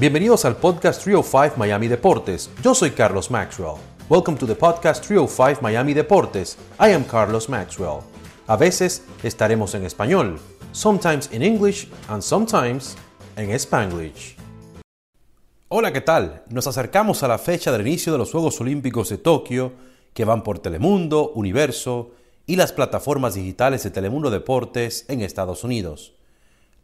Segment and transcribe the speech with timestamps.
[0.00, 2.50] Bienvenidos al podcast 305 Miami Deportes.
[2.62, 3.78] Yo soy Carlos Maxwell.
[4.08, 6.56] Welcome to the podcast 305 Miami Deportes.
[6.78, 8.02] I am Carlos Maxwell.
[8.46, 10.38] A veces estaremos en español,
[10.70, 12.96] sometimes in English and sometimes
[13.34, 14.36] en Spanglish.
[15.66, 16.44] Hola, ¿qué tal?
[16.48, 19.72] Nos acercamos a la fecha del inicio de los Juegos Olímpicos de Tokio,
[20.14, 22.12] que van por Telemundo, Universo
[22.46, 26.17] y las plataformas digitales de Telemundo Deportes en Estados Unidos.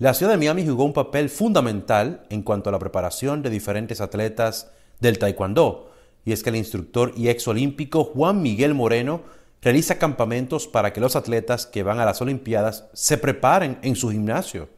[0.00, 4.00] La ciudad de Miami jugó un papel fundamental en cuanto a la preparación de diferentes
[4.00, 4.70] atletas
[5.00, 5.90] del taekwondo,
[6.24, 9.22] y es que el instructor y ex olímpico Juan Miguel Moreno
[9.60, 14.10] realiza campamentos para que los atletas que van a las Olimpiadas se preparen en su
[14.10, 14.68] gimnasio.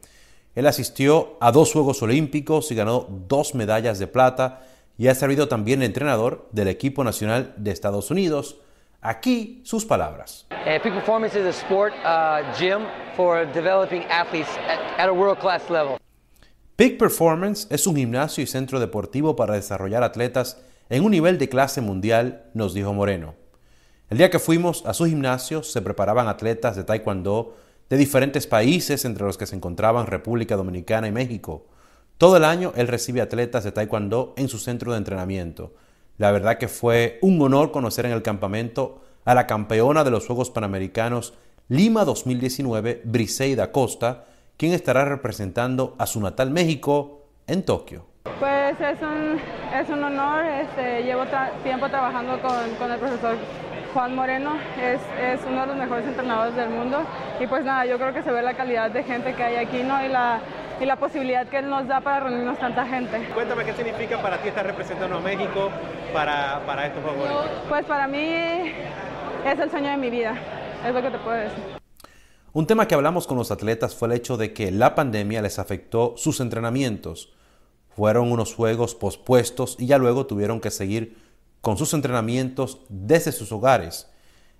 [0.55, 4.65] Él asistió a dos Juegos Olímpicos y ganó dos medallas de plata
[4.97, 8.57] y ha servido también de entrenador del equipo nacional de Estados Unidos,
[9.03, 10.45] Aquí sus palabras.
[10.51, 12.85] Uh, peak performance is a sport uh, gym
[13.17, 14.51] for developing athletes
[14.99, 15.97] at, a world class level.
[16.75, 21.49] Peak Performance es un gimnasio y centro deportivo para desarrollar atletas en un nivel de
[21.49, 23.33] clase mundial, nos dijo Moreno.
[24.09, 27.55] El día que fuimos a su gimnasio se preparaban atletas de Taekwondo
[27.89, 31.65] de diferentes países, entre los que se encontraban República Dominicana y México.
[32.19, 35.73] Todo el año él recibe atletas de Taekwondo en su centro de entrenamiento
[36.17, 40.27] la verdad que fue un honor conocer en el campamento a la campeona de los
[40.27, 41.33] Juegos Panamericanos
[41.67, 44.25] Lima 2019, Briseida Costa,
[44.57, 48.05] quien estará representando a su natal México en Tokio.
[48.39, 49.39] Pues es un,
[49.73, 51.23] es un honor, este, llevo
[51.63, 53.37] tiempo trabajando con, con, el profesor
[53.93, 56.99] Juan Moreno, es, es, uno de los mejores entrenadores del mundo
[57.39, 59.81] y pues nada, yo creo que se ve la calidad de gente que hay aquí
[59.83, 60.05] ¿no?
[60.05, 60.41] y la,
[60.81, 63.29] y la posibilidad que Él nos da para reunirnos tanta gente.
[63.35, 65.69] Cuéntame qué significa para ti estar representando a México
[66.11, 68.19] para, para estos Juegos Pues para mí
[69.45, 70.35] es el sueño de mi vida,
[70.83, 71.63] es lo que te puedo decir.
[72.53, 75.59] Un tema que hablamos con los atletas fue el hecho de que la pandemia les
[75.59, 77.31] afectó sus entrenamientos.
[77.95, 81.15] Fueron unos juegos pospuestos y ya luego tuvieron que seguir
[81.61, 84.10] con sus entrenamientos desde sus hogares.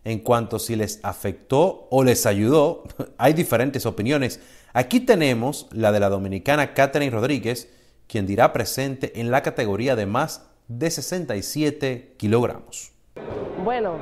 [0.03, 2.83] En cuanto si les afectó o les ayudó,
[3.17, 4.39] hay diferentes opiniones.
[4.73, 7.69] Aquí tenemos la de la dominicana Catherine Rodríguez,
[8.07, 12.91] quien dirá presente en la categoría de más de 67 kilogramos.
[13.63, 13.97] Bueno,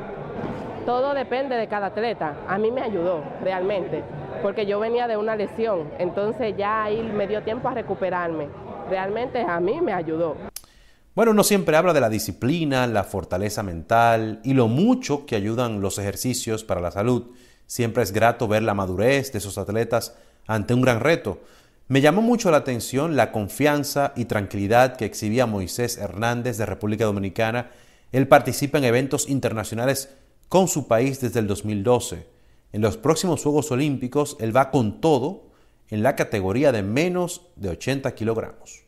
[0.86, 2.38] todo depende de cada atleta.
[2.48, 4.04] A mí me ayudó realmente,
[4.42, 8.48] porque yo venía de una lesión, entonces ya ahí me dio tiempo a recuperarme.
[8.90, 10.36] Realmente a mí me ayudó.
[11.16, 15.82] Bueno, uno siempre habla de la disciplina, la fortaleza mental y lo mucho que ayudan
[15.82, 17.32] los ejercicios para la salud.
[17.66, 20.16] Siempre es grato ver la madurez de esos atletas
[20.46, 21.42] ante un gran reto.
[21.88, 27.06] Me llamó mucho la atención la confianza y tranquilidad que exhibía Moisés Hernández de República
[27.06, 27.72] Dominicana.
[28.12, 30.10] Él participa en eventos internacionales
[30.48, 32.28] con su país desde el 2012.
[32.72, 35.48] En los próximos Juegos Olímpicos él va con todo
[35.90, 38.84] en la categoría de menos de 80 kilogramos.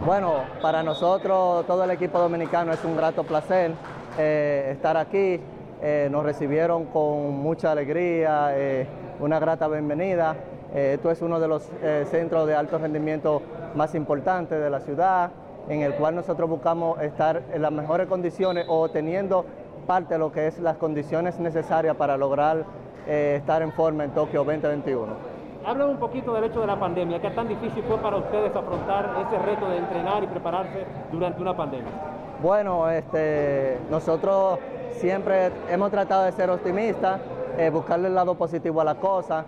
[0.00, 3.72] Bueno, para nosotros, todo el equipo dominicano, es un grato placer
[4.18, 5.40] eh, estar aquí.
[5.80, 8.86] Eh, nos recibieron con mucha alegría, eh,
[9.20, 10.36] una grata bienvenida.
[10.74, 11.70] Esto es uno de los
[12.10, 13.40] centros de alto rendimiento
[13.76, 15.30] más importantes de la ciudad,
[15.68, 19.44] en el cual nosotros buscamos estar en las mejores condiciones o teniendo
[19.86, 22.64] parte de lo que es las condiciones necesarias para lograr
[23.06, 25.33] estar en forma en Tokio 2021.
[25.66, 29.16] Habla un poquito del hecho de la pandemia, ¿qué tan difícil fue para ustedes afrontar
[29.26, 31.90] ese reto de entrenar y prepararse durante una pandemia?
[32.42, 34.58] Bueno, este, nosotros
[34.92, 37.20] siempre hemos tratado de ser optimistas,
[37.72, 39.44] buscarle el lado positivo a la cosa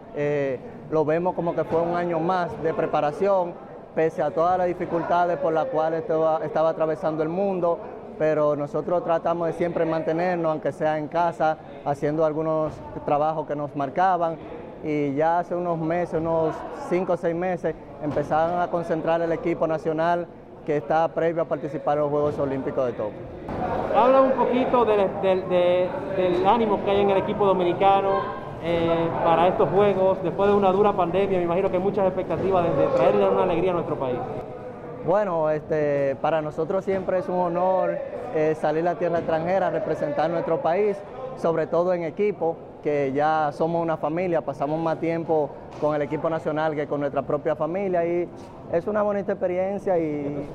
[0.90, 3.54] lo vemos como que fue un año más de preparación,
[3.94, 7.78] pese a todas las dificultades por las cuales estaba atravesando el mundo,
[8.18, 12.72] pero nosotros tratamos de siempre mantenernos, aunque sea en casa, haciendo algunos
[13.04, 14.36] trabajos que nos marcaban.
[14.84, 16.54] Y ya hace unos meses, unos
[16.88, 20.26] cinco o seis meses, empezaron a concentrar el equipo nacional
[20.64, 23.18] que está previo a participar en los Juegos Olímpicos de Tokio.
[23.94, 29.68] Habla un poquito del, del ánimo que hay en el equipo dominicano, eh, para estos
[29.68, 33.44] Juegos, después de una dura pandemia, me imagino que hay muchas expectativas de, traerle una
[33.44, 34.18] alegría a nuestro país.
[35.06, 37.96] Bueno, este, para nosotros siempre es un honor
[38.34, 40.96] eh, salir a tierra extranjera, representar nuestro país,
[41.36, 45.50] sobre todo en equipo, que ya somos una familia, pasamos más tiempo
[45.80, 48.28] con el equipo nacional que con nuestra propia familia y
[48.72, 50.46] es una bonita experiencia y,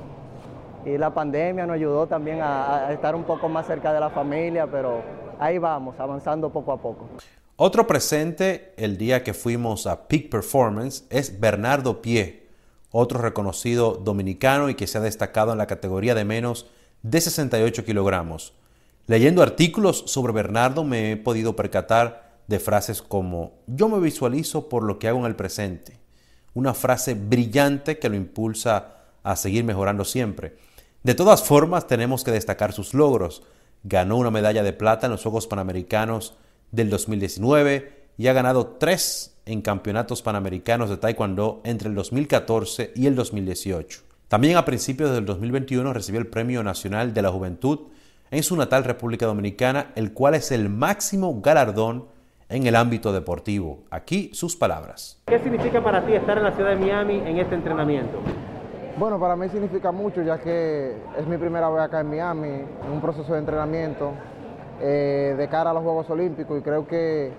[0.86, 4.66] y la pandemia nos ayudó también a estar un poco más cerca de la familia,
[4.66, 5.02] pero
[5.38, 7.06] ahí vamos, avanzando poco a poco.
[7.56, 12.48] Otro presente el día que fuimos a Peak Performance es Bernardo Pie,
[12.90, 16.70] otro reconocido dominicano y que se ha destacado en la categoría de menos
[17.02, 18.54] de 68 kilogramos.
[19.06, 24.84] Leyendo artículos sobre Bernardo me he podido percatar de frases como yo me visualizo por
[24.84, 25.98] lo que hago en el presente,
[26.54, 30.56] una frase brillante que lo impulsa a seguir mejorando siempre.
[31.02, 33.42] De todas formas, tenemos que destacar sus logros.
[33.82, 36.34] Ganó una medalla de plata en los Juegos Panamericanos
[36.70, 43.06] del 2019 y ha ganado tres en campeonatos panamericanos de Taekwondo entre el 2014 y
[43.06, 44.00] el 2018.
[44.28, 47.80] También a principios del 2021 recibió el Premio Nacional de la Juventud
[48.32, 52.06] en su natal República Dominicana, el cual es el máximo galardón
[52.48, 53.84] en el ámbito deportivo.
[53.90, 55.22] Aquí sus palabras.
[55.26, 58.18] ¿Qué significa para ti estar en la ciudad de Miami en este entrenamiento?
[58.96, 62.90] Bueno, para mí significa mucho ya que es mi primera vez acá en Miami, en
[62.90, 64.12] un proceso de entrenamiento
[64.80, 67.32] eh, de cara a los Juegos Olímpicos y creo que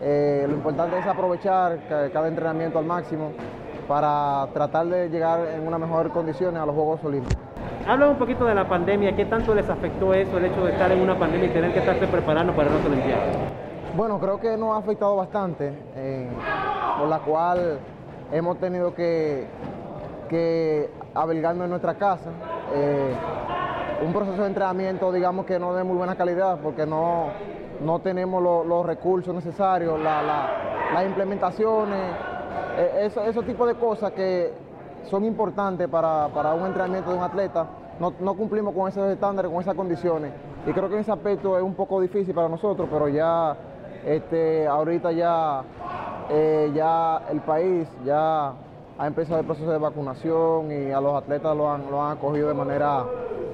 [0.00, 3.32] eh, lo importante es aprovechar cada entrenamiento al máximo
[3.86, 7.43] para tratar de llegar en unas mejores condiciones a los Juegos Olímpicos.
[7.86, 10.90] Habla un poquito de la pandemia, ¿qué tanto les afectó eso, el hecho de estar
[10.90, 13.36] en una pandemia y tener que estarse preparando para las Olimpiadas?
[13.94, 16.30] Bueno, creo que nos ha afectado bastante, eh,
[16.98, 17.78] por la cual
[18.32, 19.46] hemos tenido que,
[20.30, 22.30] que en nuestra casa.
[22.72, 23.14] Eh,
[24.02, 27.26] un proceso de entrenamiento, digamos que no de muy buena calidad, porque no,
[27.84, 32.00] no tenemos los recursos necesarios, las implementaciones,
[32.78, 34.63] eh, esos tipos de cosas que
[35.10, 37.66] son importantes para, un entrenamiento de un atleta.
[37.98, 40.32] No, cumplimos con esos estándares, con esas condiciones.
[40.66, 43.56] Y creo que en ese aspecto es un poco difícil para nosotros, pero ya
[44.04, 45.62] este, ahorita ya,
[46.30, 48.52] eh, ya el país ya
[48.98, 52.48] ha empezado el proceso de vacunación y a los atletas lo han, lo han acogido
[52.48, 53.04] de manera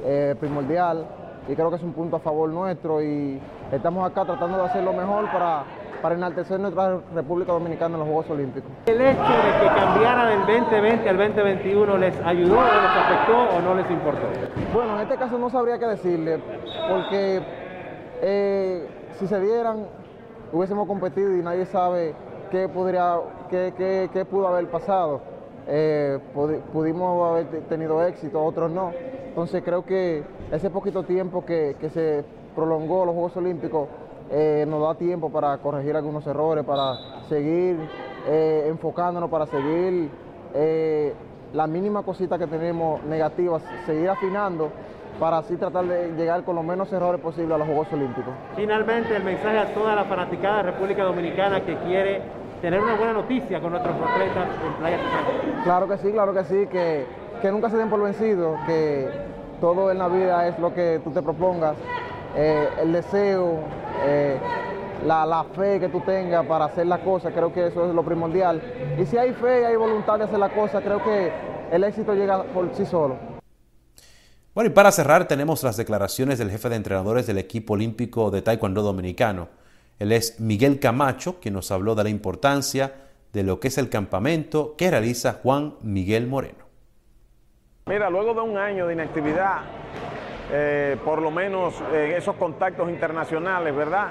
[0.05, 1.06] eh, primordial
[1.49, 3.41] y creo que es un punto a favor nuestro y
[3.73, 5.64] estamos acá tratando de hacer lo mejor para,
[6.02, 8.70] para enaltecer nuestra República Dominicana en los Juegos Olímpicos.
[8.87, 13.60] ¿El hecho de que cambiara del 2020 al 2021 les ayudó o les afectó o
[13.60, 14.26] no les importó?
[14.72, 16.40] Bueno, en este caso no sabría qué decirle,
[16.88, 17.42] porque
[18.22, 18.88] eh,
[19.19, 19.87] si se dieran,
[20.52, 22.14] hubiésemos competido y nadie sabe
[22.50, 23.16] qué, podría,
[23.48, 25.20] qué, qué, pudo haber pasado.
[25.66, 26.19] Eh,
[26.72, 28.93] pudimos haber tenido éxito, otros no.
[29.28, 33.88] Entonces creo que ese poquito tiempo que, se prolongó los Juegos Olímpicos
[34.31, 36.94] eh, nos da tiempo para corregir algunos errores, para
[37.29, 37.77] seguir
[38.27, 40.11] eh, enfocándonos, para seguir
[40.55, 41.15] eh,
[41.53, 44.71] la mínima cosita que tenemos negativas, seguir afinando
[45.19, 48.32] para así tratar de llegar con los menos errores posibles a los Juegos Olímpicos.
[48.56, 52.23] Finalmente, el mensaje a toda la fanaticada de República Dominicana que quiere
[52.62, 54.99] tener una buena noticia con nuestros atletas en Playa
[55.65, 57.06] Claro que sí, claro que sí, que
[57.41, 59.09] que nunca se den por vencidos, que
[59.61, 61.77] todo en la vida es lo que tú te propongas,
[62.37, 63.61] eh, el deseo,
[64.05, 64.38] eh,
[65.05, 68.62] la, fe que tú tengas para hacer las cosas, creo que eso es lo primordial.
[68.99, 71.32] Y si hay fe y hay voluntad de hacer las cosas, creo que
[71.71, 73.17] el éxito llega por sí solo.
[74.55, 78.43] Bueno, y para cerrar tenemos las declaraciones del jefe de entrenadores del equipo olímpico de
[78.43, 79.49] Taekwondo dominicano.
[79.99, 82.94] Él es Miguel Camacho, quien nos habló de la importancia
[83.32, 86.65] de lo que es el campamento que realiza Juan Miguel Moreno.
[87.87, 89.62] Mira, luego de un año de inactividad,
[90.52, 94.08] eh, por lo menos en esos contactos internacionales, ¿verdad?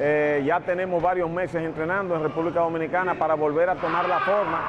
[0.00, 4.60] Eh, ya tenemos varios meses entrenando en República Dominicana para volver a tomar la forma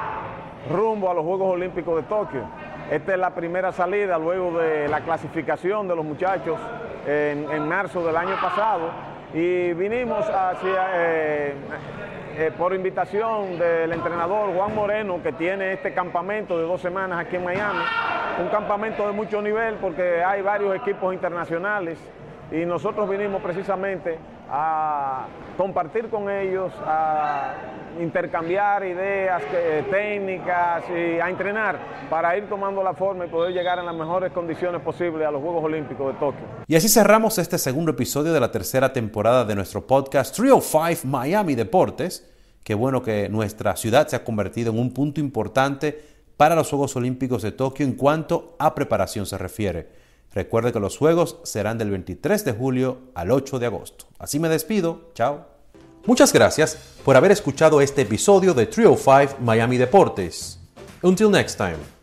[0.68, 2.42] rumbo a los Juegos Olímpicos de Tokio.
[2.90, 6.58] Esta es la primera salida luego de la clasificación de los muchachos
[7.06, 8.90] en, marzo del año pasado
[9.32, 11.54] y vinimos hacia, eh,
[12.58, 17.44] por invitación del entrenador Juan Moreno que tiene este campamento de dos semanas aquí en
[17.44, 17.84] Miami
[18.38, 21.98] un campamento de mucho nivel porque hay varios equipos internacionales
[22.52, 24.18] y nosotros vinimos precisamente
[24.52, 27.54] a compartir con ellos, a
[28.00, 29.42] intercambiar ideas,
[29.90, 34.32] técnicas y a entrenar para ir tomando la forma y poder llegar en las mejores
[34.32, 36.44] condiciones posibles a los Juegos Olímpicos de Tokio.
[36.66, 41.54] Y así cerramos este segundo episodio de la tercera temporada de nuestro podcast 305 Miami
[41.54, 42.28] Deportes.
[42.64, 46.00] Qué bueno que nuestra ciudad se ha convertido en un punto importante
[46.40, 49.90] para los Juegos Olímpicos de Tokio en cuanto a preparación se refiere.
[50.32, 54.06] Recuerde que los Juegos serán del 23 de julio al 8 de agosto.
[54.18, 55.10] Así me despido.
[55.12, 55.44] Chao.
[56.06, 60.58] Muchas gracias por haber escuchado este episodio de 305 Miami Deportes.
[61.02, 61.99] Until next time.